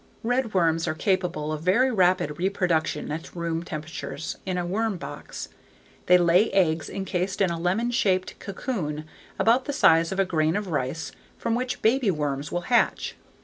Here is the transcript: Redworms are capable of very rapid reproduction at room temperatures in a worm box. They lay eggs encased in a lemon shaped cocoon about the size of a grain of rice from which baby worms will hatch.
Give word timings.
Redworms 0.23 0.87
are 0.87 0.95
capable 0.95 1.53
of 1.53 1.61
very 1.61 1.91
rapid 1.91 2.39
reproduction 2.39 3.11
at 3.11 3.35
room 3.35 3.61
temperatures 3.61 4.35
in 4.47 4.57
a 4.57 4.65
worm 4.65 4.97
box. 4.97 5.49
They 6.07 6.17
lay 6.17 6.49
eggs 6.53 6.89
encased 6.89 7.39
in 7.39 7.51
a 7.51 7.59
lemon 7.59 7.91
shaped 7.91 8.39
cocoon 8.39 9.05
about 9.37 9.65
the 9.65 9.73
size 9.73 10.11
of 10.11 10.19
a 10.19 10.25
grain 10.25 10.55
of 10.55 10.69
rice 10.69 11.11
from 11.37 11.53
which 11.53 11.83
baby 11.83 12.09
worms 12.09 12.51
will 12.51 12.61
hatch. 12.61 13.15